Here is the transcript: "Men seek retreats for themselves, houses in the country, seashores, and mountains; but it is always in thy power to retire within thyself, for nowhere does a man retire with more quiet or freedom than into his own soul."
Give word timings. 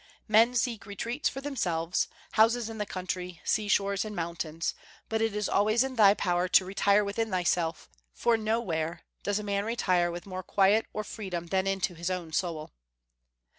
"Men 0.27 0.55
seek 0.55 0.87
retreats 0.87 1.29
for 1.29 1.41
themselves, 1.41 2.07
houses 2.31 2.69
in 2.71 2.79
the 2.79 2.87
country, 2.87 3.39
seashores, 3.45 4.03
and 4.03 4.15
mountains; 4.15 4.73
but 5.09 5.21
it 5.21 5.35
is 5.35 5.47
always 5.47 5.83
in 5.83 5.95
thy 5.95 6.15
power 6.15 6.47
to 6.47 6.65
retire 6.65 7.03
within 7.03 7.29
thyself, 7.29 7.87
for 8.11 8.35
nowhere 8.35 9.01
does 9.21 9.37
a 9.37 9.43
man 9.43 9.63
retire 9.63 10.09
with 10.09 10.25
more 10.25 10.41
quiet 10.41 10.87
or 10.91 11.03
freedom 11.03 11.45
than 11.45 11.67
into 11.67 11.93
his 11.93 12.09
own 12.09 12.33
soul." 12.33 12.71